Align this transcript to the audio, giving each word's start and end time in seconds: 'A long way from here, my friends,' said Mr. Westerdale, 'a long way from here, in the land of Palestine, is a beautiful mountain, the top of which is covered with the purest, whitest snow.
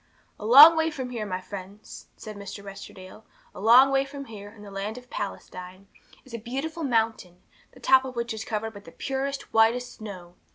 'A 0.39 0.45
long 0.47 0.75
way 0.75 0.89
from 0.89 1.11
here, 1.11 1.27
my 1.27 1.39
friends,' 1.39 2.07
said 2.17 2.35
Mr. 2.35 2.63
Westerdale, 2.63 3.23
'a 3.53 3.59
long 3.61 3.91
way 3.91 4.03
from 4.03 4.25
here, 4.25 4.49
in 4.49 4.63
the 4.63 4.71
land 4.71 4.97
of 4.97 5.11
Palestine, 5.11 5.85
is 6.25 6.33
a 6.33 6.39
beautiful 6.39 6.81
mountain, 6.83 7.43
the 7.73 7.79
top 7.79 8.03
of 8.03 8.15
which 8.15 8.33
is 8.33 8.43
covered 8.43 8.73
with 8.73 8.85
the 8.85 8.91
purest, 8.91 9.53
whitest 9.53 9.93
snow. 9.97 10.33